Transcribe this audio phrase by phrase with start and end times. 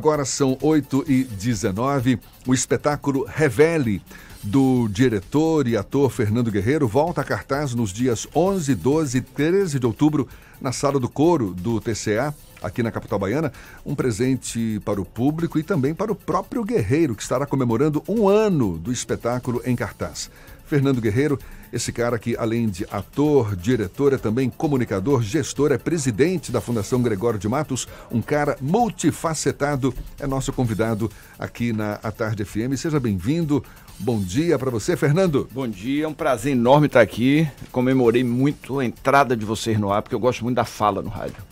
[0.00, 4.00] Agora são 8 e 19 O espetáculo Revele,
[4.42, 9.78] do diretor e ator Fernando Guerreiro, volta a cartaz nos dias 11, 12 e 13
[9.78, 10.26] de outubro,
[10.58, 13.52] na Sala do Coro do TCA, aqui na capital baiana.
[13.84, 18.26] Um presente para o público e também para o próprio Guerreiro, que estará comemorando um
[18.26, 20.30] ano do espetáculo em cartaz.
[20.70, 21.36] Fernando Guerreiro,
[21.72, 27.02] esse cara que, além de ator, diretor, é também comunicador, gestor, é presidente da Fundação
[27.02, 32.76] Gregório de Matos, um cara multifacetado, é nosso convidado aqui na A Tarde FM.
[32.76, 33.64] Seja bem-vindo.
[33.98, 35.48] Bom dia para você, Fernando.
[35.50, 37.48] Bom dia, é um prazer enorme estar aqui.
[37.72, 41.10] Comemorei muito a entrada de vocês no ar, porque eu gosto muito da fala no
[41.10, 41.42] rádio.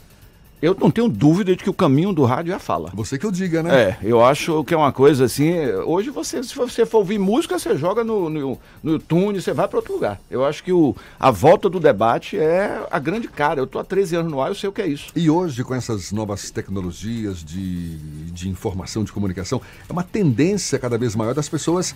[0.60, 2.90] Eu não tenho dúvida de que o caminho do rádio é a fala.
[2.94, 3.80] Você que eu diga, né?
[3.80, 5.52] É, eu acho que é uma coisa assim.
[5.86, 9.68] Hoje, você, se você for ouvir música, você joga no, no, no YouTube, você vai
[9.68, 10.20] para outro lugar.
[10.28, 13.60] Eu acho que o, a volta do debate é a grande cara.
[13.60, 15.12] Eu estou há 13 anos no ar, eu sei o que é isso.
[15.14, 17.96] E hoje, com essas novas tecnologias de,
[18.32, 21.94] de informação, de comunicação, é uma tendência cada vez maior das pessoas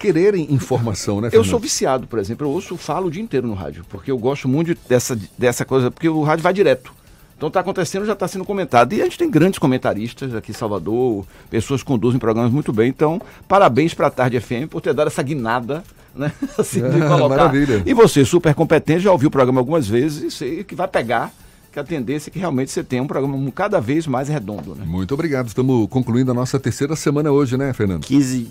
[0.00, 1.46] quererem informação, né, Fernando?
[1.46, 2.46] Eu sou viciado, por exemplo.
[2.46, 5.90] Eu ouço, falo o dia inteiro no rádio, porque eu gosto muito dessa, dessa coisa,
[5.90, 6.99] porque o rádio vai direto.
[7.40, 8.92] Então está acontecendo, já está sendo comentado.
[8.92, 12.90] E a gente tem grandes comentaristas aqui em Salvador, pessoas que conduzem programas muito bem.
[12.90, 15.82] Então, parabéns para a Tarde FM por ter dado essa guinada,
[16.14, 16.30] né?
[16.58, 17.36] Assim, de colocar.
[17.36, 17.82] Maravilha.
[17.86, 21.32] E você, super competente, já ouviu o programa algumas vezes e sei que vai pegar
[21.72, 24.74] que a tendência é que realmente você tenha um programa cada vez mais redondo.
[24.74, 24.84] Né?
[24.84, 25.48] Muito obrigado.
[25.48, 28.02] Estamos concluindo a nossa terceira semana hoje, né, Fernando?
[28.02, 28.50] 15,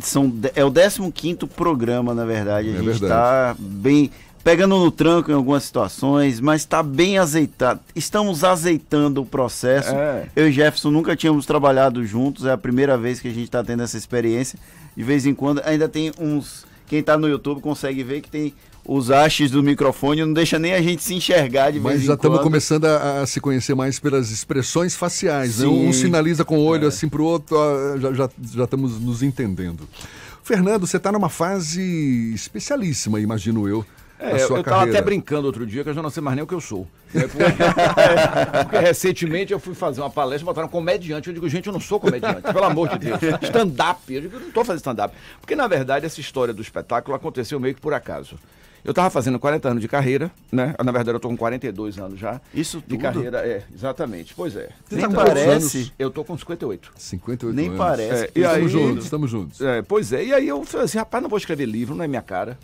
[0.00, 2.68] são, é o 15 programa, na verdade.
[2.68, 7.80] A é gente está bem pegando no tranco em algumas situações, mas está bem azeitado.
[7.94, 9.90] Estamos azeitando o processo.
[9.90, 10.28] É.
[10.34, 13.62] Eu e Jefferson nunca tínhamos trabalhado juntos, é a primeira vez que a gente está
[13.62, 14.58] tendo essa experiência.
[14.96, 16.66] De vez em quando, ainda tem uns.
[16.86, 18.54] Quem está no YouTube consegue ver que tem
[18.88, 22.06] os hastes do microfone, não deixa nem a gente se enxergar de Mas vez em
[22.06, 22.06] quando.
[22.06, 25.66] Mas já estamos começando a, a, se conhecer mais pelas expressões faciais, né?
[25.66, 26.88] Um sinaliza com o olho é.
[26.88, 27.54] assim para o outro,
[28.00, 29.86] já, já, já estamos nos entendendo.
[30.42, 33.84] Fernando, você está numa fase especialíssima, imagino eu.
[34.18, 36.46] É, eu estava até brincando outro dia que eu já não sei mais nem o
[36.46, 36.86] que eu sou.
[37.14, 37.44] É, porque,
[38.64, 41.28] porque, recentemente eu fui fazer uma palestra, botaram um comediante.
[41.28, 43.18] Eu digo, gente, eu não sou comediante, pelo amor de Deus.
[43.42, 44.12] Stand-up.
[44.12, 45.14] Eu digo, eu não estou fazendo stand-up.
[45.40, 48.38] Porque, na verdade, essa história do espetáculo aconteceu meio que por acaso.
[48.84, 50.74] Eu estava fazendo 40 anos de carreira, né?
[50.82, 52.40] Na verdade, eu estou com 42 anos já.
[52.54, 52.90] Isso tudo?
[52.90, 54.34] De carreira, é, exatamente.
[54.34, 54.68] Pois é.
[54.90, 55.78] Nem parece.
[55.78, 55.92] Anos?
[55.98, 56.92] Eu estou com 58.
[56.96, 57.78] 58 Nem anos.
[57.78, 58.24] parece.
[58.24, 59.60] É, e estamos aí, juntos, estamos juntos.
[59.60, 60.24] É, pois é.
[60.24, 62.58] E aí eu falei assim, rapaz, não vou escrever livro, não é minha cara.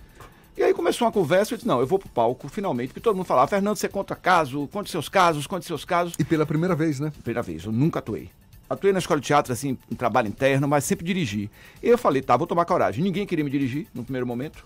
[0.56, 3.16] E aí começou uma conversa, eu disse, não, eu vou pro palco, finalmente, porque todo
[3.16, 6.14] mundo falava, Fernando, você conta caso, conte seus casos, conte seus casos.
[6.16, 7.12] E pela primeira vez, né?
[7.22, 8.30] Primeira vez, eu nunca atuei.
[8.70, 11.50] Atuei na escola de teatro, assim, em trabalho interno, mas sempre dirigi.
[11.82, 13.02] E eu falei, tá, vou tomar coragem.
[13.02, 14.64] Ninguém queria me dirigir no primeiro momento.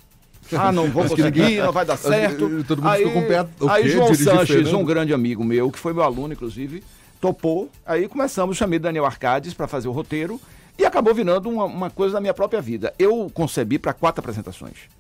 [0.53, 2.65] Ah, não vou conseguir, não vai dar certo.
[2.65, 3.49] Todo mundo aí, ficou com o pé.
[3.59, 4.79] O aí João Sanches, Fernando?
[4.79, 6.85] um grande amigo meu, que foi meu aluno, inclusive,
[7.19, 7.71] topou.
[7.87, 10.39] Aí começamos, chamei Daniel Arcades para fazer o roteiro
[10.79, 12.93] e acabou virando uma, uma coisa da minha própria vida.
[12.99, 14.98] Eu concebi para quatro apresentações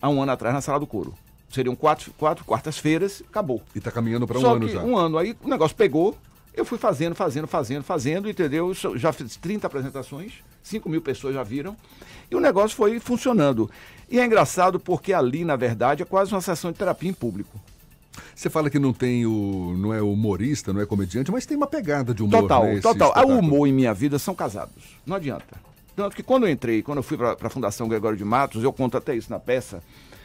[0.00, 1.14] há um ano atrás na Sala do Couro.
[1.50, 3.60] Seriam quatro, quatro quartas-feiras, acabou.
[3.74, 4.82] E está caminhando para um Só ano que já.
[4.82, 5.18] Um ano.
[5.18, 6.16] Aí o negócio pegou,
[6.54, 8.72] eu fui fazendo, fazendo, fazendo, fazendo, entendeu?
[8.94, 11.76] Já fiz 30 apresentações, 5 mil pessoas já viram,
[12.30, 13.68] e o negócio foi funcionando.
[14.08, 17.60] E é engraçado porque ali, na verdade, é quase uma sessão de terapia em público.
[18.34, 19.74] Você fala que não tem o.
[19.78, 22.42] não é humorista, não é comediante, mas tem uma pegada de humor.
[22.42, 23.28] Total, né, total.
[23.28, 24.98] O humor em minha vida são casados.
[25.06, 25.69] Não adianta.
[25.94, 28.72] Tanto que quando eu entrei, quando eu fui para a Fundação Gregório de Matos, eu
[28.72, 29.82] conto até isso na peça,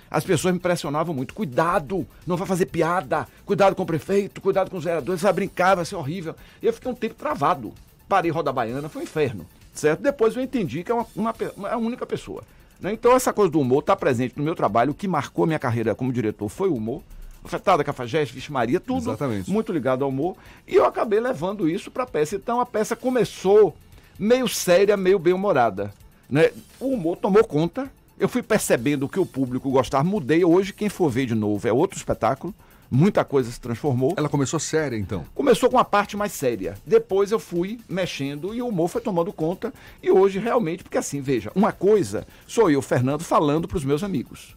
[0.09, 1.33] as pessoas me pressionavam muito.
[1.33, 3.27] Cuidado, não vai fazer piada.
[3.45, 6.35] Cuidado com o prefeito, cuidado com os vereadores, vai brincar, vai ser horrível.
[6.61, 7.73] E eu fiquei um tempo travado.
[8.07, 9.45] Parei roda baiana, foi um inferno.
[9.73, 10.01] Certo?
[10.01, 12.43] Depois eu entendi que é uma, uma, uma única pessoa.
[12.79, 12.93] Né?
[12.93, 14.91] Então essa coisa do humor está presente no meu trabalho.
[14.91, 17.01] O que marcou minha carreira como diretor foi o humor.
[17.43, 19.51] Afetada, Cafajeste, Vixe Maria, tudo Exatamente.
[19.51, 20.35] muito ligado ao humor.
[20.67, 22.35] E eu acabei levando isso para a peça.
[22.35, 23.75] Então a peça começou
[24.17, 25.93] meio séria, meio bem-humorada.
[26.29, 26.51] Né?
[26.79, 27.91] O humor tomou conta.
[28.17, 30.45] Eu fui percebendo que o público gostava, mudei.
[30.45, 32.53] Hoje, quem for ver de novo, é outro espetáculo.
[32.89, 34.13] Muita coisa se transformou.
[34.15, 35.25] Ela começou séria, então?
[35.33, 36.75] Começou com a parte mais séria.
[36.85, 39.73] Depois eu fui mexendo e o humor foi tomando conta.
[40.01, 44.03] E hoje, realmente, porque assim, veja, uma coisa sou eu, Fernando, falando para os meus
[44.03, 44.55] amigos.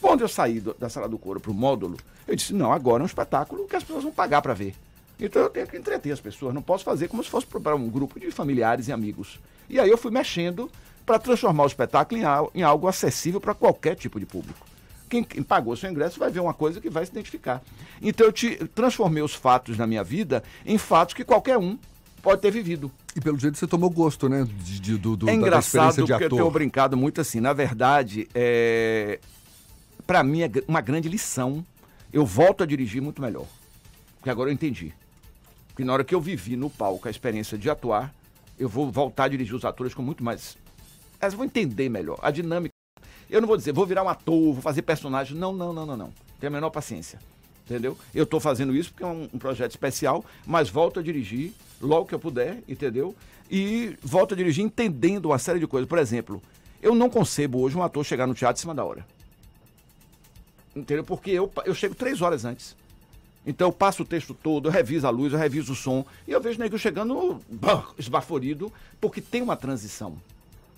[0.00, 1.96] Quando eu saí do, da sala do couro para o módulo,
[2.26, 4.74] eu disse: não, agora é um espetáculo que as pessoas vão pagar para ver.
[5.18, 7.88] Então eu tenho que entreter as pessoas, não posso fazer como se fosse para um
[7.88, 9.38] grupo de familiares e amigos.
[9.68, 10.70] E aí eu fui mexendo
[11.06, 12.20] para transformar o espetáculo
[12.54, 14.66] em, algo acessível para qualquer tipo de público.
[15.08, 17.62] Quem, quem, pagou seu ingresso vai ver uma coisa que vai se identificar.
[18.02, 21.78] Então eu te, transformei os fatos na minha vida em fatos que qualquer um
[22.22, 22.90] pode ter vivido.
[23.14, 24.44] E pelo jeito você tomou gosto, né?
[24.44, 27.38] De, de, do, do, é engraçado porque eu tenho brincado muito assim.
[27.38, 29.20] Na verdade, é...
[30.06, 31.64] para mim é uma grande lição.
[32.12, 33.46] Eu volto a dirigir muito melhor.
[34.16, 34.94] Porque agora eu entendi.
[35.74, 38.14] Porque na hora que eu vivi no palco a experiência de atuar,
[38.56, 40.56] Eu vou voltar a dirigir os atores com muito mais.
[41.20, 42.72] Eles vão entender melhor a dinâmica.
[43.28, 45.36] Eu não vou dizer, vou virar um ator, vou fazer personagem.
[45.36, 46.12] Não, não, não, não, não.
[46.38, 47.18] Tenho a menor paciência.
[47.64, 47.98] Entendeu?
[48.14, 52.06] Eu estou fazendo isso porque é um, um, projeto especial, mas volto a dirigir logo
[52.06, 53.12] que eu puder, entendeu?
[53.50, 55.88] E volto a dirigir entendendo uma série de coisas.
[55.88, 56.40] Por exemplo,
[56.80, 59.04] eu não concebo hoje um ator chegar no teatro em cima da hora.
[60.76, 61.02] Entendeu?
[61.02, 62.76] Porque eu, eu chego três horas antes.
[63.46, 66.32] Então eu passo o texto todo, eu reviso a luz, eu reviso o som, e
[66.32, 67.40] eu vejo o nego chegando
[67.98, 70.16] esbaforido, porque tem uma transição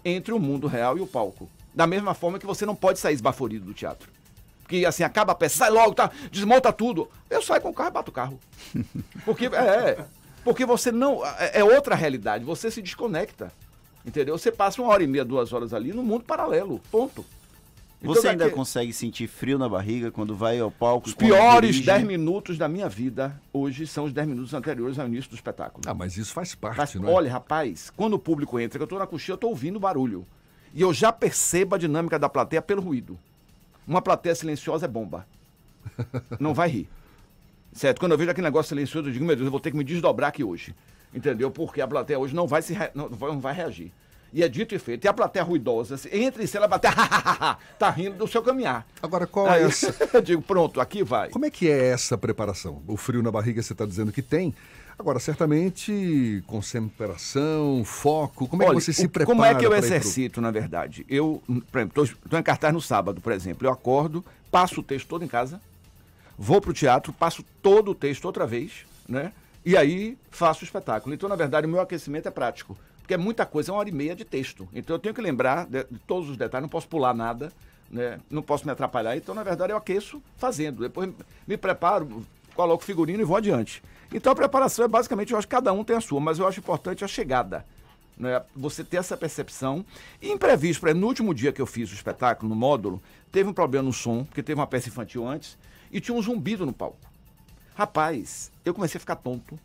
[0.04, 1.48] entre o mundo real e o palco.
[1.74, 4.10] Da mesma forma que você não pode sair esbaforido do teatro.
[4.62, 7.08] Porque assim, acaba a peça, sai logo, tá, desmonta tudo.
[7.30, 8.40] Eu saio com o carro e bato o carro.
[9.24, 10.04] Porque, é,
[10.42, 11.24] porque você não.
[11.24, 13.52] É, é outra realidade, você se desconecta.
[14.04, 14.38] Entendeu?
[14.38, 16.80] Você passa uma hora e meia, duas horas ali no mundo paralelo.
[16.92, 17.24] Ponto.
[18.00, 18.56] Então, Você ainda daqui...
[18.56, 21.08] consegue sentir frio na barriga quando vai ao palco?
[21.08, 25.30] Os piores 10 minutos da minha vida hoje são os 10 minutos anteriores ao início
[25.30, 25.82] do espetáculo.
[25.86, 26.94] Ah, mas isso faz parte, faz...
[26.94, 27.12] não é?
[27.12, 30.26] Olha, rapaz, quando o público entra, que eu estou na coxinha, eu estou ouvindo barulho.
[30.74, 33.18] E eu já percebo a dinâmica da plateia pelo ruído.
[33.86, 35.26] Uma plateia silenciosa é bomba.
[36.38, 36.88] Não vai rir.
[37.72, 37.98] Certo?
[37.98, 39.84] Quando eu vejo aquele negócio silencioso, eu digo, meu Deus, eu vou ter que me
[39.84, 40.74] desdobrar aqui hoje.
[41.14, 41.50] Entendeu?
[41.50, 42.90] Porque a plateia hoje não vai, se re...
[42.94, 43.92] não, não vai reagir.
[44.32, 45.04] E é dito e feito.
[45.04, 46.92] E a plateia ruidosa, assim, entra em cena, a plateia
[47.78, 48.86] tá rindo do seu caminhar.
[49.02, 49.94] Agora, qual Aí, é essa?
[50.12, 51.30] eu digo, pronto, aqui vai.
[51.30, 52.82] Como é que é essa preparação?
[52.86, 54.54] O frio na barriga você está dizendo que tem.
[54.98, 59.26] Agora, certamente, concentração, foco, como é Olha, que você se prepara?
[59.26, 60.42] Como é que eu exercito, pro...
[60.42, 61.04] na verdade?
[61.08, 63.66] Eu, por exemplo, estou em cartaz no sábado, por exemplo.
[63.66, 65.60] Eu acordo, passo o texto todo em casa,
[66.38, 69.32] vou para o teatro, passo todo o texto outra vez, né?
[69.66, 71.14] E aí faço o espetáculo.
[71.14, 72.76] Então, na verdade, o meu aquecimento é prático
[73.06, 74.68] porque é muita coisa, é uma hora e meia de texto.
[74.74, 77.52] Então eu tenho que lembrar de, de todos os detalhes, não posso pular nada,
[77.88, 78.18] né?
[78.28, 79.16] não posso me atrapalhar.
[79.16, 80.82] Então, na verdade, eu aqueço fazendo.
[80.82, 81.08] Depois
[81.46, 82.26] me preparo,
[82.56, 83.80] coloco figurino e vou adiante.
[84.12, 86.48] Então a preparação é basicamente, eu acho que cada um tem a sua, mas eu
[86.48, 87.64] acho importante a chegada.
[88.18, 88.42] Né?
[88.56, 89.84] Você ter essa percepção.
[90.20, 93.00] E imprevisto, no último dia que eu fiz o espetáculo, no módulo,
[93.30, 95.56] teve um problema no som, porque teve uma peça infantil antes,
[95.92, 96.98] e tinha um zumbido no palco.
[97.76, 99.56] Rapaz, eu comecei a ficar tonto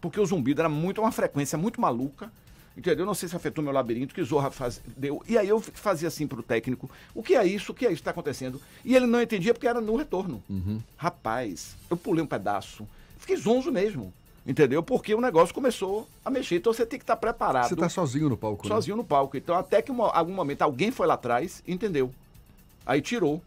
[0.00, 2.30] porque o zumbido era muito uma frequência muito maluca.
[2.76, 3.04] Entendeu?
[3.04, 5.22] Não sei se afetou meu labirinto, que Zorra faz, deu.
[5.28, 7.72] E aí eu fazia assim para o técnico: o que é isso?
[7.72, 8.60] O que é isso que está acontecendo?
[8.84, 10.42] E ele não entendia porque era no retorno.
[10.48, 10.80] Uhum.
[10.96, 12.86] Rapaz, eu pulei um pedaço.
[13.18, 14.12] Fiquei zonzo mesmo.
[14.46, 14.82] Entendeu?
[14.82, 16.56] Porque o negócio começou a mexer.
[16.56, 17.68] Então você tem que estar tá preparado.
[17.68, 18.74] Você está sozinho no palco, né?
[18.74, 19.02] Sozinho né?
[19.02, 19.36] no palco.
[19.36, 22.10] Então, até que uma, algum momento alguém foi lá atrás entendeu.
[22.86, 23.42] Aí tirou,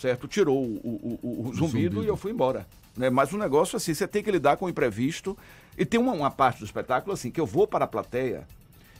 [0.00, 0.28] certo?
[0.28, 2.66] Tirou o, o, o, o zumbido, zumbido, e eu fui embora.
[2.96, 3.10] Né?
[3.10, 5.36] Mas o negócio, assim, você tem que lidar com o imprevisto.
[5.76, 8.46] E tem uma, uma parte do espetáculo, assim, que eu vou para a plateia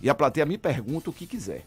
[0.01, 1.65] e a plateia me pergunta o que quiser.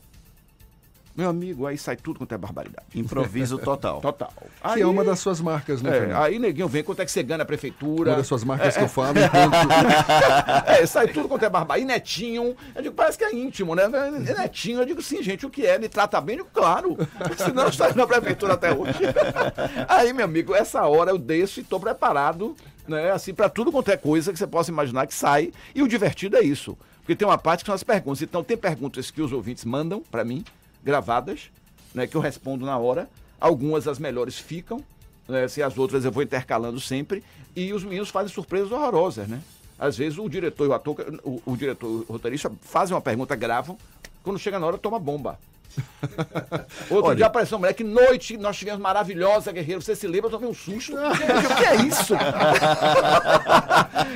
[1.16, 2.86] Meu amigo, aí sai tudo quanto é barbaridade.
[2.96, 4.00] Improviso total.
[4.00, 4.32] Total.
[4.62, 7.12] Aí, que é uma das suas marcas, né, é, Aí, neguinho, vem quanto é que
[7.12, 8.12] você ganha na prefeitura.
[8.12, 9.16] Uma das suas marcas é, que eu falo.
[9.20, 10.68] Enquanto...
[10.68, 11.82] é, sai tudo quanto é barbaridade.
[11.82, 13.88] E netinho, eu digo, parece que é íntimo, né?
[13.88, 15.76] Netinho, eu digo, sim, gente, o que é?
[15.76, 16.38] Ele trata bem?
[16.38, 16.98] Eu digo, claro.
[17.38, 19.00] Senão eu estaria na prefeitura até hoje.
[19.88, 22.56] aí, meu amigo, essa hora eu desço e estou preparado,
[22.88, 23.12] né?
[23.12, 25.52] Assim, para tudo quanto é coisa que você possa imaginar que sai.
[25.76, 26.78] E o divertido é isso.
[27.00, 28.22] Porque tem uma parte que são as perguntas.
[28.22, 30.46] Então, tem perguntas que os ouvintes mandam para mim
[30.84, 31.50] gravadas,
[31.94, 33.10] né, que eu respondo na hora.
[33.40, 34.84] Algumas as melhores ficam,
[35.28, 37.24] né, se as outras eu vou intercalando sempre.
[37.56, 39.42] E os meninos fazem surpresas horrorosas, né?
[39.78, 43.36] Às vezes o diretor e o ator, o, o diretor o roteirista fazem uma pergunta,
[43.36, 43.78] gravam,
[44.24, 45.40] quando chega na hora toma bomba.
[46.90, 49.82] Outro Olha, dia apareceu uma mulher que noite nós tivemos maravilhosa, guerreiro.
[49.82, 50.28] Você se lembra?
[50.28, 50.94] Eu tomei um susto.
[50.96, 52.14] o que é isso?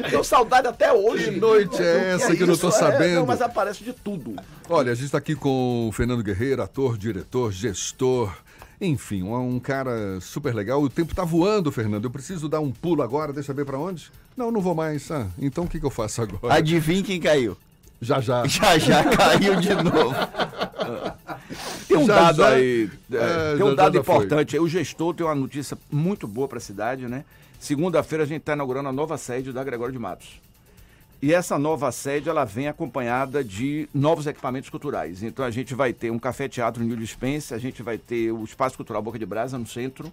[0.09, 1.31] Tenho saudade até hoje.
[1.31, 3.03] Que noite é essa que, é que eu não tô sabendo?
[3.03, 4.35] É, não, mas aparece de tudo.
[4.69, 8.35] Olha, a gente está aqui com o Fernando Guerreiro, ator, diretor, gestor.
[8.79, 10.81] Enfim, um, um, cara super legal.
[10.81, 12.05] O tempo tá voando, Fernando.
[12.05, 14.11] Eu preciso dar um pulo agora, deixa eu ver para onde.
[14.35, 15.09] Não, não vou mais.
[15.11, 16.53] Ah, então o que, que eu faço agora?
[16.53, 17.57] Adivinha quem caiu?
[18.01, 18.45] Já já.
[18.45, 20.15] Já já caiu de novo.
[21.95, 24.59] Tem um já, dado já, aí, é, é, tem um já, dado importante.
[24.59, 27.23] O gestor tem uma notícia muito boa para a cidade, né?
[27.59, 30.39] Segunda-feira a gente está inaugurando a nova sede da Gregório de Matos.
[31.21, 35.23] E essa nova sede ela vem acompanhada de novos equipamentos culturais.
[35.23, 38.43] Então a gente vai ter um café-teatro no New Dispense, a gente vai ter o
[38.43, 40.11] Espaço Cultural Boca de Brasa no centro,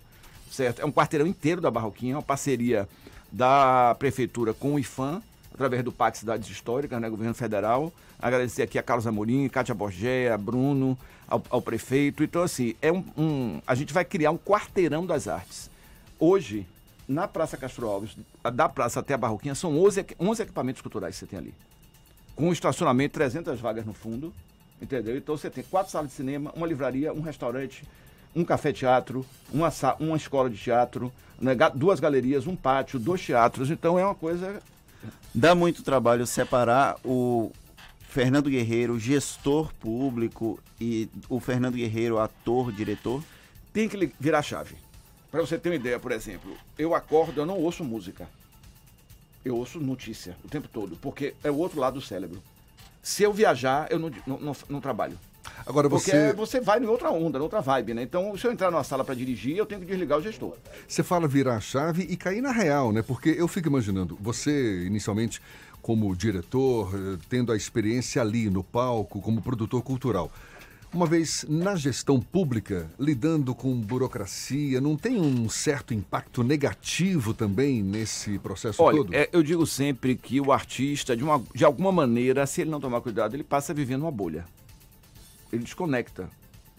[0.51, 0.81] certo?
[0.81, 2.89] É um quarteirão inteiro da Barroquinha, uma parceria
[3.31, 5.23] da prefeitura com o IFAM,
[5.53, 7.93] através do PAC Cidades Históricas, né, governo federal.
[8.19, 10.97] Agradecer aqui a Carlos Amorim, Cátia Borgé, a Bruno,
[11.29, 12.23] ao, ao, prefeito.
[12.23, 15.71] Então, assim, é um, um, a gente vai criar um quarteirão das artes.
[16.19, 16.67] Hoje,
[17.09, 18.17] na Praça Castro Alves,
[18.55, 21.55] da praça até a Barroquinha, são 11, 11 equipamentos culturais que você tem ali.
[22.35, 24.33] Com um estacionamento, 300 vagas no fundo,
[24.81, 25.17] entendeu?
[25.17, 27.85] Então você tem quatro salas de cinema, uma livraria, um restaurante,
[28.35, 33.71] um café-teatro, uma, uma escola de teatro, né, duas galerias, um pátio, dois teatros.
[33.71, 34.63] Então é uma coisa
[35.35, 37.51] Dá muito trabalho separar o
[38.09, 43.25] Fernando Guerreiro, gestor público e o Fernando Guerreiro, ator, diretor?
[43.73, 44.77] Tem que virar chave.
[45.31, 48.29] Para você ter uma ideia, por exemplo, eu acordo, eu não ouço música.
[49.43, 52.43] Eu ouço notícia o tempo todo, porque é o outro lado do cérebro.
[53.03, 55.19] Se eu viajar, eu não, não, não, não trabalho.
[55.67, 56.11] Agora você...
[56.11, 58.03] Porque você vai em outra onda, em outra vibe, né?
[58.03, 60.57] Então, se eu entrar numa sala para dirigir, eu tenho que desligar o gestor.
[60.87, 63.03] Você fala virar a chave e cair na real, né?
[63.03, 65.41] Porque eu fico imaginando, você inicialmente
[65.83, 70.31] como diretor, eh, tendo a experiência ali no palco, como produtor cultural.
[70.95, 77.83] Uma vez na gestão pública, lidando com burocracia, não tem um certo impacto negativo também
[77.83, 79.15] nesse processo Olha, todo?
[79.15, 82.79] É, eu digo sempre que o artista, de, uma, de alguma maneira, se ele não
[82.79, 84.45] tomar cuidado, ele passa vivendo uma bolha.
[85.53, 86.29] Ele desconecta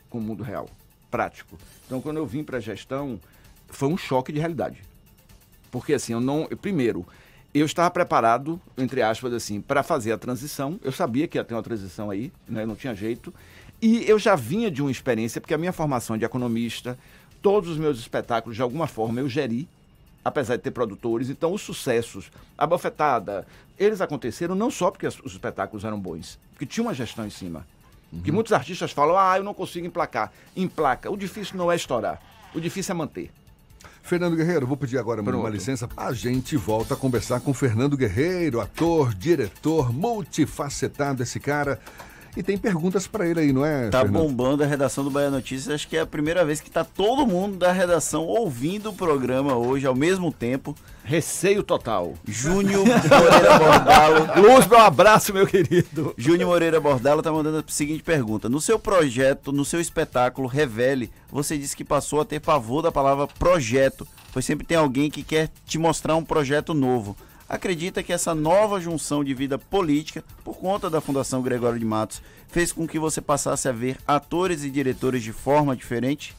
[0.10, 0.68] com o mundo real,
[1.12, 1.58] prático.
[1.86, 3.20] Então, quando eu vim para a gestão,
[3.68, 4.82] foi um choque de realidade.
[5.72, 6.46] Porque assim, eu não.
[6.62, 7.06] Primeiro,
[7.54, 10.80] eu estava preparado, entre aspas, assim, para fazer a transição.
[10.84, 12.66] Eu sabia que ia ter uma transição aí, né?
[12.66, 13.34] Não tinha jeito.
[13.82, 16.98] E eu já vinha de uma experiência, porque a minha formação de economista,
[17.42, 19.68] todos os meus espetáculos, de alguma forma, eu geri,
[20.24, 21.30] apesar de ter produtores.
[21.30, 23.46] Então, os sucessos, a bofetada,
[23.78, 27.68] eles aconteceram não só porque os espetáculos eram bons, porque tinha uma gestão em cima.
[28.14, 28.22] Uhum.
[28.22, 30.32] Que muitos artistas falam, ah, eu não consigo emplacar.
[30.56, 31.10] Emplaca.
[31.12, 32.22] O difícil não é estourar,
[32.54, 33.32] o difícil é manter.
[34.04, 35.40] Fernando Guerreiro, vou pedir agora Pronto.
[35.40, 35.88] uma licença.
[35.96, 41.80] A gente volta a conversar com Fernando Guerreiro, ator, diretor, multifacetado esse cara.
[42.36, 43.90] E tem perguntas para ele aí, não é?
[43.90, 44.24] Tá Fernando?
[44.24, 45.74] bombando a redação do Bahia Notícias.
[45.74, 49.56] Acho que é a primeira vez que tá todo mundo da redação ouvindo o programa
[49.56, 50.76] hoje ao mesmo tempo.
[51.04, 52.14] Receio total.
[52.28, 54.42] Júnior Moreira Bordalo.
[54.42, 56.14] Luz, meu abraço, meu querido.
[56.18, 61.12] Júnior Moreira Bordalo tá mandando a seguinte pergunta: No seu projeto, no seu espetáculo Revele,
[61.32, 65.22] você disse que passou a ter pavor da palavra projeto, pois sempre tem alguém que
[65.22, 67.16] quer te mostrar um projeto novo
[67.48, 72.22] acredita que essa nova junção de vida política, por conta da Fundação Gregório de Matos,
[72.48, 76.36] fez com que você passasse a ver atores e diretores de forma diferente?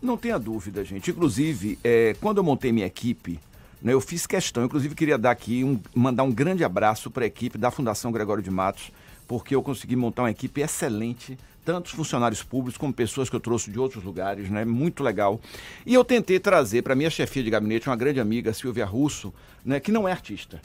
[0.00, 1.10] Não tenha dúvida, gente.
[1.10, 3.38] Inclusive, é, quando eu montei minha equipe,
[3.82, 7.26] né, eu fiz questão, inclusive queria dar aqui, um, mandar um grande abraço para a
[7.26, 8.90] equipe da Fundação Gregório de Matos,
[9.30, 13.70] porque eu consegui montar uma equipe excelente tantos funcionários públicos como pessoas que eu trouxe
[13.70, 14.64] de outros lugares, né?
[14.64, 15.40] Muito legal.
[15.86, 19.32] E eu tentei trazer para minha chefia de gabinete uma grande amiga, Silvia Russo,
[19.64, 20.60] né, que não é artista.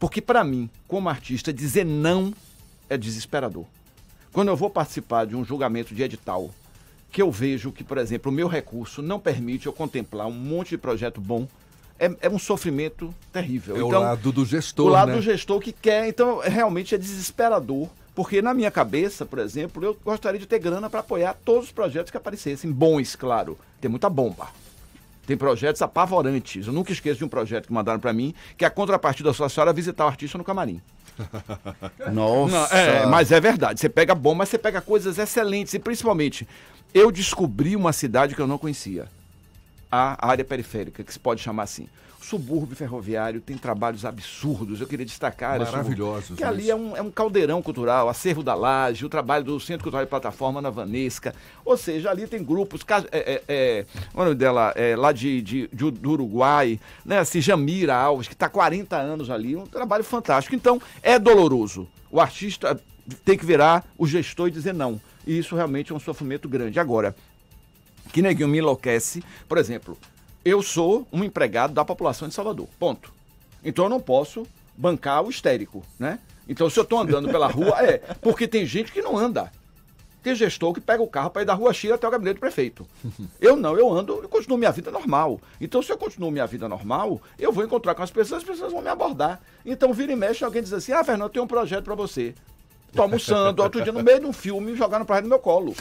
[0.00, 2.34] Porque para mim, como artista, dizer não
[2.90, 3.66] é desesperador.
[4.32, 6.50] Quando eu vou participar de um julgamento de edital,
[7.12, 10.70] que eu vejo que, por exemplo, o meu recurso não permite eu contemplar um monte
[10.70, 11.46] de projeto bom,
[12.04, 13.76] é, é um sofrimento terrível.
[13.76, 15.16] É então, o lado do gestor, O lado né?
[15.16, 19.96] do gestor que quer, então realmente é desesperador porque na minha cabeça, por exemplo, eu
[20.04, 22.70] gostaria de ter grana para apoiar todos os projetos que aparecessem.
[22.70, 23.56] Bons, claro.
[23.80, 24.48] Tem muita bomba.
[25.26, 26.66] Tem projetos apavorantes.
[26.66, 29.64] Eu nunca esqueço de um projeto que mandaram para mim, que é a contrapartida social
[29.64, 30.82] era visitar o artista no camarim.
[32.12, 32.52] Nossa!
[32.52, 33.80] Não, é, mas é verdade.
[33.80, 35.72] Você pega bom, mas você pega coisas excelentes.
[35.72, 36.46] E principalmente,
[36.92, 39.06] eu descobri uma cidade que eu não conhecia.
[39.94, 41.86] A área periférica, que se pode chamar assim
[42.22, 44.80] subúrbio ferroviário tem trabalhos absurdos.
[44.80, 45.58] Eu queria destacar.
[45.58, 46.36] Maravilhosos.
[46.36, 49.82] Que ali é um, é um caldeirão cultural, acervo da laje, o trabalho do Centro
[49.82, 51.34] Cultural de Plataforma na Vanesca.
[51.64, 52.80] Ou seja, ali tem grupos,
[53.10, 57.18] é, é, é, o nome dela, é, lá de, de, de, do Uruguai, né?
[57.18, 60.54] Assim, Jamira Alves, que está 40 anos ali, um trabalho fantástico.
[60.54, 61.88] Então, é doloroso.
[62.10, 62.80] O artista
[63.24, 65.00] tem que virar o gestor e dizer não.
[65.26, 66.80] E isso realmente é um sofrimento grande.
[66.80, 67.14] Agora,
[68.12, 69.96] que neguinho me enlouquece, por exemplo,
[70.44, 72.68] eu sou um empregado da população de Salvador.
[72.78, 73.12] Ponto.
[73.64, 76.18] Então eu não posso bancar o histérico, né?
[76.48, 79.50] Então se eu estou andando pela rua, é, porque tem gente que não anda.
[80.22, 82.40] Tem gestor que pega o carro para ir da rua X até o gabinete do
[82.40, 82.86] prefeito.
[83.40, 85.40] Eu não, eu ando e continuo minha vida normal.
[85.60, 88.72] Então, se eu continuo minha vida normal, eu vou encontrar com as pessoas, as pessoas
[88.72, 89.40] vão me abordar.
[89.66, 92.36] Então, vira e mexe, alguém diz assim: Ah, Fernando, eu tenho um projeto para você.
[92.94, 95.74] Tô almoçando, outro dia no meio de um filme, jogaram pra no meu colo.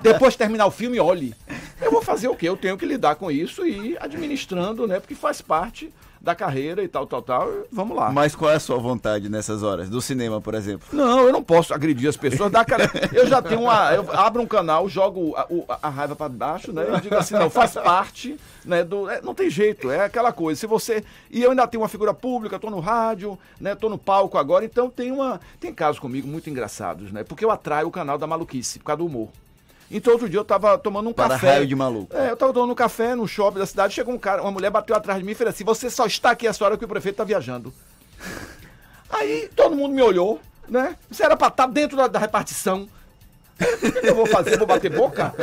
[0.00, 1.34] Depois de terminar o filme, olhe.
[1.80, 2.48] Eu vou fazer o quê?
[2.48, 5.00] Eu tenho que lidar com isso e ir administrando, né?
[5.00, 7.48] Porque faz parte da carreira e tal, tal, tal.
[7.72, 8.10] Vamos lá.
[8.12, 9.88] Mas qual é a sua vontade nessas horas?
[9.88, 10.86] Do cinema, por exemplo?
[10.92, 12.52] Não, eu não posso agredir as pessoas.
[12.52, 12.90] Dá cara...
[13.12, 13.92] Eu já tenho uma.
[13.94, 15.46] Eu abro um canal, jogo a,
[15.82, 16.84] a raiva para baixo, né?
[16.98, 18.84] E digo assim, não, faz parte, né?
[18.84, 19.08] Do...
[19.08, 20.60] É, não tem jeito, é aquela coisa.
[20.60, 21.02] Se você.
[21.30, 23.74] E eu ainda tenho uma figura pública, tô no rádio, né?
[23.74, 25.40] Tô no palco agora, então tem uma.
[25.58, 27.24] Tem casos comigo muito engraçados, né?
[27.24, 29.28] Porque eu atraio o canal da maluquice, por causa do humor.
[29.90, 31.54] Então outro dia eu tava tomando um Para café.
[31.54, 32.16] raio de maluco.
[32.16, 34.70] É, eu tava tomando um café no shopping da cidade, chegou um cara, uma mulher
[34.70, 36.88] bateu atrás de mim e falou assim: "Você só está aqui essa hora que o
[36.88, 37.72] prefeito tá viajando".
[39.10, 40.96] Aí todo mundo me olhou, né?
[41.10, 42.88] Você era para estar tá dentro da, da repartição.
[44.00, 44.56] O que eu vou fazer?
[44.56, 45.34] Vou bater boca?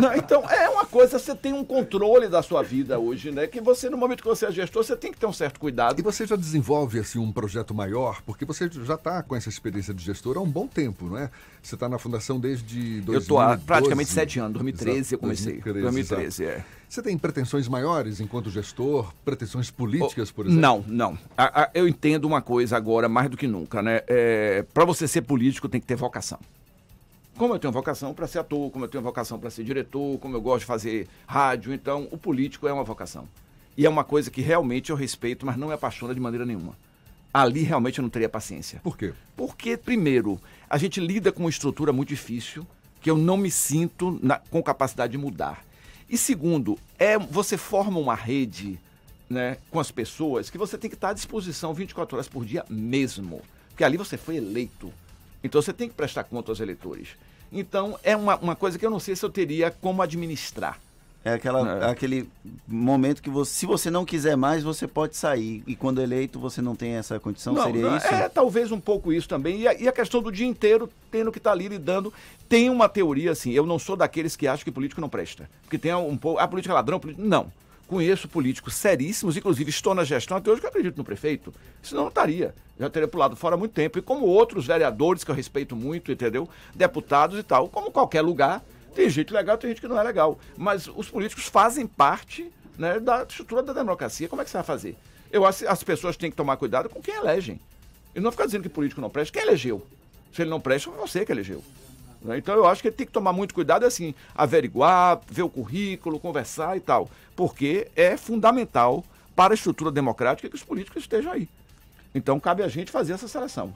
[0.00, 3.46] Não, então, é uma coisa, você tem um controle da sua vida hoje, né?
[3.46, 5.98] Que você, no momento que você é gestor, você tem que ter um certo cuidado.
[5.98, 9.94] E você já desenvolve, assim, um projeto maior, porque você já está com essa experiência
[9.94, 11.30] de gestor há um bom tempo, não é?
[11.62, 13.14] Você está na fundação desde 2012.
[13.14, 15.60] Eu estou há praticamente sete anos, 2013 exato, eu comecei.
[15.60, 16.64] 2013, 2013 é.
[16.88, 19.12] Você tem pretensões maiores enquanto gestor?
[19.24, 20.60] Pretensões políticas, por exemplo?
[20.60, 21.18] Não, não.
[21.72, 24.02] Eu entendo uma coisa agora, mais do que nunca, né?
[24.08, 26.40] É, Para você ser político, tem que ter vocação.
[27.36, 30.36] Como eu tenho vocação para ser ator, como eu tenho vocação para ser diretor, como
[30.36, 33.28] eu gosto de fazer rádio, então o político é uma vocação.
[33.76, 36.76] E é uma coisa que realmente eu respeito, mas não me apaixona de maneira nenhuma.
[37.32, 38.80] Ali realmente eu não teria paciência.
[38.82, 39.14] Por quê?
[39.36, 42.66] Porque, primeiro, a gente lida com uma estrutura muito difícil
[43.00, 45.64] que eu não me sinto na, com capacidade de mudar.
[46.08, 48.78] E segundo, é você forma uma rede
[49.28, 52.64] né, com as pessoas que você tem que estar à disposição 24 horas por dia
[52.68, 53.40] mesmo.
[53.68, 54.92] Porque ali você foi eleito.
[55.42, 57.08] Então você tem que prestar conta aos eleitores.
[57.52, 60.78] Então, é uma, uma coisa que eu não sei se eu teria como administrar.
[61.22, 61.90] É aquela, é.
[61.90, 62.30] aquele
[62.66, 65.62] momento que você, se você não quiser mais, você pode sair.
[65.66, 68.06] E quando eleito, você não tem essa condição, não, seria não, isso?
[68.06, 69.60] É, talvez um pouco isso também.
[69.60, 72.12] E a, e a questão do dia inteiro tendo que estar tá ali lidando.
[72.48, 75.48] Tem uma teoria assim, eu não sou daqueles que acham que político não presta.
[75.62, 76.40] Porque tem um pouco.
[76.40, 77.52] A política é ladrão, político, não.
[77.90, 81.52] Conheço políticos seríssimos, inclusive estou na gestão até hoje que acredito no prefeito.
[81.82, 82.54] Senão não estaria.
[82.78, 83.98] Já teria pulado fora há muito tempo.
[83.98, 86.48] E como outros vereadores que eu respeito muito, entendeu?
[86.72, 87.68] Deputados e tal.
[87.68, 88.62] Como qualquer lugar,
[88.94, 90.38] tem gente legal, tem gente que não é legal.
[90.56, 94.28] Mas os políticos fazem parte né, da estrutura da democracia.
[94.28, 94.96] Como é que você vai fazer?
[95.32, 97.58] Eu acho que as pessoas têm que tomar cuidado com quem elegem.
[98.14, 99.36] E não ficar dizendo que político não presta.
[99.36, 99.84] Quem elegeu?
[100.32, 101.60] Se ele não presta, foi você que elegeu.
[102.22, 102.38] Né?
[102.38, 106.18] Então eu acho que ele tem que tomar muito cuidado, assim, averiguar, ver o currículo,
[106.20, 111.48] conversar e tal, porque é fundamental para a estrutura democrática que os políticos estejam aí.
[112.14, 113.74] Então cabe a gente fazer essa seleção.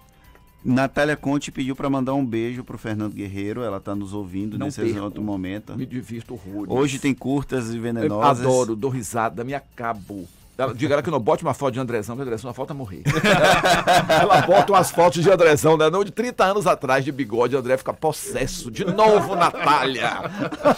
[0.64, 3.62] Natália Conte pediu para mandar um beijo para o Fernando Guerreiro.
[3.62, 4.96] Ela está nos ouvindo Não nesse perco.
[4.96, 5.76] exato momento.
[5.76, 6.72] Me divirto horrores.
[6.72, 8.42] Hoje tem curtas e venenosas.
[8.42, 10.26] Eu adoro, dou risada, me acabo.
[10.56, 13.02] Ela, diga ela que não bote uma foto de Andrezão, porque Andrezão falta morrer.
[14.20, 15.90] ela bota umas fotos de Andrezão, né?
[15.90, 18.70] Não de 30 anos atrás, de bigode, André fica possesso.
[18.70, 20.12] De novo, Natália.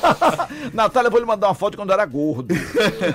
[0.72, 2.54] Natália, vou lhe mandar uma foto quando era gordo.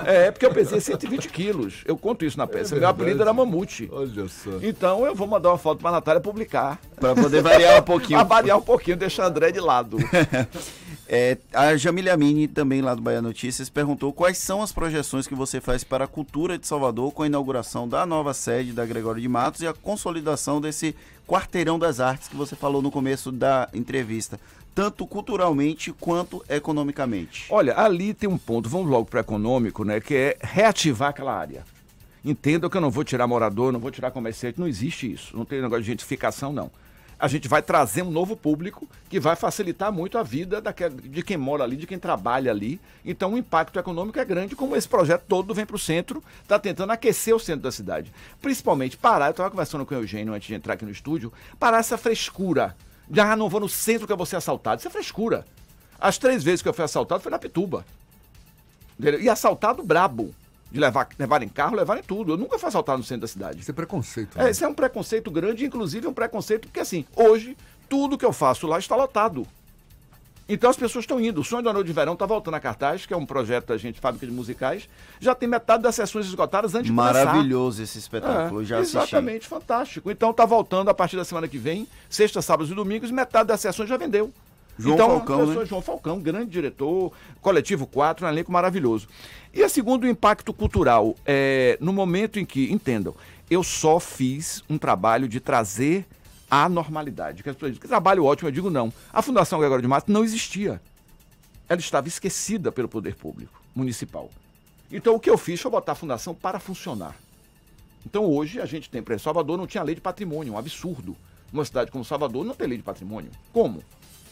[0.06, 1.82] É, porque eu pesei 120 quilos.
[1.84, 2.76] Eu conto isso na peça.
[2.76, 3.88] É Meu apelido era Mamute.
[3.92, 4.50] Olha só.
[4.62, 6.78] Então eu vou mandar uma foto pra Natália publicar.
[6.98, 8.18] Pra poder variar um pouquinho.
[8.20, 9.96] pra variar um pouquinho, deixar André de lado.
[11.14, 15.34] É, a Jamília Mini, também lá do Bahia Notícias, perguntou quais são as projeções que
[15.34, 19.20] você faz para a cultura de Salvador com a inauguração da nova sede da Gregório
[19.20, 20.96] de Matos e a consolidação desse
[21.28, 24.40] quarteirão das artes que você falou no começo da entrevista,
[24.74, 27.44] tanto culturalmente quanto economicamente.
[27.50, 31.62] Olha, ali tem um ponto, vamos logo para econômico, né, que é reativar aquela área.
[32.24, 35.44] Entenda que eu não vou tirar morador, não vou tirar comerciante, não existe isso, não
[35.44, 36.70] tem negócio de gentrificação, não
[37.22, 41.22] a gente vai trazer um novo público que vai facilitar muito a vida daquele, de
[41.22, 42.80] quem mora ali, de quem trabalha ali.
[43.04, 46.58] Então o impacto econômico é grande, como esse projeto todo vem para o centro, está
[46.58, 48.12] tentando aquecer o centro da cidade.
[48.40, 51.78] Principalmente parar, eu estava conversando com o Eugênio antes de entrar aqui no estúdio, parar
[51.78, 52.74] essa frescura.
[53.08, 54.80] Já ah, não vou no centro que eu vou ser assaltado.
[54.80, 55.46] Isso é frescura.
[56.00, 57.86] As três vezes que eu fui assaltado foi na Pituba.
[59.20, 60.34] E assaltado brabo
[60.72, 62.32] de levar, levar em carro, levar em tudo.
[62.32, 63.60] Eu nunca fui assaltado no centro da cidade.
[63.60, 64.38] Isso é preconceito.
[64.38, 64.48] É, né?
[64.48, 67.56] É, isso é um preconceito grande, inclusive um preconceito, porque assim, hoje,
[67.88, 69.46] tudo que eu faço lá está lotado.
[70.48, 71.42] Então as pessoas estão indo.
[71.42, 73.76] O Sonho da Noite de Verão está voltando a cartaz, que é um projeto da
[73.76, 74.88] gente, fábrica de musicais.
[75.20, 77.82] Já tem metade das sessões esgotadas antes de Maravilhoso começar.
[77.82, 78.96] esse espetáculo, é, já assisti.
[78.96, 80.10] Exatamente, fantástico.
[80.10, 83.60] Então está voltando a partir da semana que vem, sexta, sábados e domingos, metade das
[83.60, 84.32] sessões já vendeu.
[84.82, 85.66] João então, Falcão, pessoa, né?
[85.66, 89.08] João Falcão, grande diretor, Coletivo 4, um elenco maravilhoso.
[89.54, 91.14] E a segundo, o impacto cultural.
[91.24, 93.14] É, no momento em que, entendam,
[93.50, 96.06] eu só fiz um trabalho de trazer
[96.50, 97.42] a normalidade.
[97.42, 98.92] Que as pessoas dizem, que trabalho ótimo, eu digo não.
[99.12, 100.80] A Fundação Gregório de Matos não existia.
[101.68, 104.30] Ela estava esquecida pelo poder público municipal.
[104.90, 107.16] Então o que eu fiz foi botar a fundação para funcionar.
[108.04, 111.16] Então hoje a gente tem, para Salvador não tinha lei de patrimônio, um absurdo.
[111.52, 113.30] Uma cidade como Salvador não tem lei de patrimônio.
[113.52, 113.82] Como?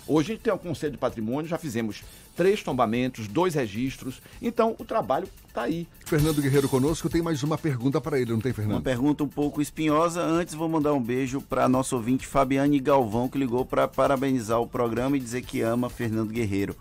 [0.06, 2.02] Hoje a gente tem um conselho de patrimônio, já fizemos
[2.36, 4.20] três tombamentos, dois registros.
[4.40, 5.86] Então o trabalho está aí.
[6.04, 8.76] Fernando Guerreiro conosco, tem mais uma pergunta para ele, não tem, Fernando?
[8.76, 10.22] Uma pergunta um pouco espinhosa.
[10.22, 14.66] Antes, vou mandar um beijo para nosso ouvinte Fabiane Galvão, que ligou para parabenizar o
[14.66, 16.76] programa e dizer que ama Fernando Guerreiro.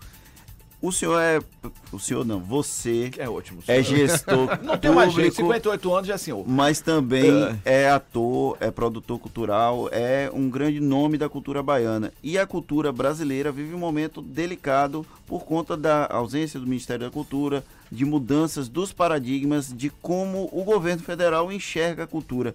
[0.82, 1.40] O senhor é.
[1.92, 3.10] O senhor não, você.
[3.18, 3.62] É ótimo.
[3.68, 4.58] É gestor.
[4.64, 6.48] não tem mais gente, 58 anos já é senhor.
[6.48, 7.30] Mas também
[7.64, 7.82] é.
[7.82, 12.12] é ator, é produtor cultural, é um grande nome da cultura baiana.
[12.22, 17.10] E a cultura brasileira vive um momento delicado por conta da ausência do Ministério da
[17.10, 17.62] Cultura,
[17.92, 22.54] de mudanças dos paradigmas de como o governo federal enxerga a cultura.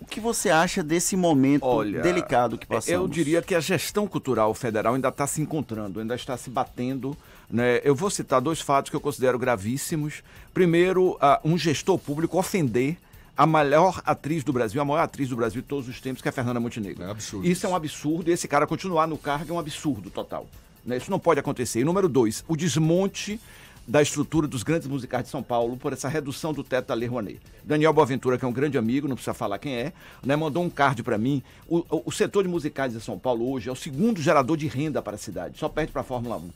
[0.00, 3.00] O que você acha desse momento Olha, delicado que passamos?
[3.00, 7.16] Eu diria que a gestão cultural federal ainda está se encontrando, ainda está se batendo.
[7.50, 7.80] Né?
[7.82, 10.22] Eu vou citar dois fatos que eu considero gravíssimos.
[10.54, 12.96] Primeiro, uh, um gestor público ofender
[13.36, 16.28] a maior atriz do Brasil, a maior atriz do Brasil de todos os tempos, que
[16.28, 17.02] é a Fernanda Montenegro.
[17.02, 17.46] É absurdo.
[17.46, 20.46] Isso é um absurdo e esse cara continuar no cargo é um absurdo total.
[20.84, 20.96] Né?
[20.96, 21.80] Isso não pode acontecer.
[21.80, 23.40] E número dois, o desmonte
[23.86, 27.08] da estrutura dos grandes musicais de São Paulo por essa redução do teto da Lei
[27.08, 27.40] Rouanet.
[27.64, 29.92] Daniel Boaventura, que é um grande amigo, não precisa falar quem é,
[30.24, 31.42] né, mandou um card para mim.
[31.66, 34.68] O, o, o, setor de musicais de São Paulo hoje é o segundo gerador de
[34.68, 36.50] renda para a cidade, só perde para a Fórmula 1.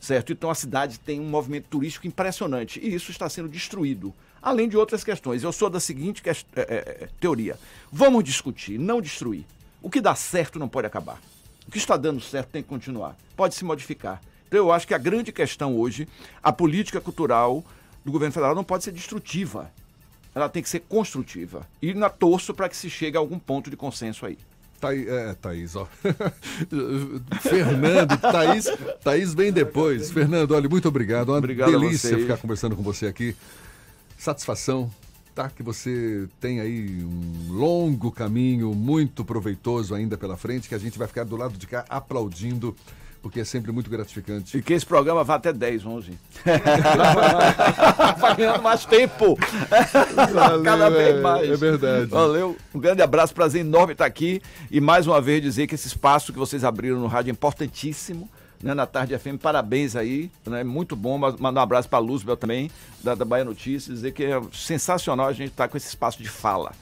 [0.00, 0.32] Certo?
[0.32, 4.14] Então a cidade tem um movimento turístico impressionante e isso está sendo destruído.
[4.40, 5.42] Além de outras questões.
[5.42, 7.58] Eu sou da seguinte que, é, é, é, teoria:
[7.90, 9.44] vamos discutir, não destruir.
[9.82, 11.20] O que dá certo não pode acabar.
[11.66, 13.16] O que está dando certo tem que continuar.
[13.36, 14.20] Pode se modificar.
[14.46, 16.08] Então eu acho que a grande questão hoje,
[16.42, 17.62] a política cultural
[18.04, 19.70] do governo federal não pode ser destrutiva.
[20.34, 21.68] Ela tem que ser construtiva.
[21.82, 24.38] E na torço para que se chegue a algum ponto de consenso aí.
[24.80, 25.86] Thaís, é, Thaís, ó.
[27.40, 28.66] Fernando, Thaís,
[29.02, 30.10] Thaís vem depois.
[30.10, 31.30] Fernando, olha, muito obrigado.
[31.30, 33.34] Uma obrigado delícia ficar conversando com você aqui.
[34.16, 34.90] Satisfação,
[35.34, 35.48] tá?
[35.48, 40.98] Que você tem aí um longo caminho, muito proveitoso ainda pela frente, que a gente
[40.98, 42.74] vai ficar do lado de cá aplaudindo
[43.22, 44.56] porque é sempre muito gratificante.
[44.56, 46.18] E que esse programa vá até 10, 11.
[48.18, 49.38] vai ganhando mais tempo.
[50.34, 51.50] Valeu, Cada vez mais.
[51.50, 52.06] É verdade.
[52.06, 52.56] Valeu.
[52.74, 54.40] Um grande abraço, prazer enorme estar aqui.
[54.70, 58.28] E mais uma vez dizer que esse espaço que vocês abriram no rádio é importantíssimo.
[58.60, 62.36] Né, na Tarde FM, parabéns aí, né, muito bom, mandar um abraço para a Luzbel
[62.36, 62.68] também,
[63.04, 66.20] da, da Bahia Notícias, dizer que é sensacional a gente estar tá com esse espaço
[66.20, 66.72] de fala,